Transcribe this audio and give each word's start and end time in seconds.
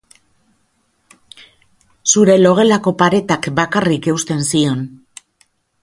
Zure 2.13 2.39
logelako 2.45 2.97
paretak 3.03 3.51
bakarrik 3.61 4.13
eusten 4.15 4.43
zion. 4.51 4.85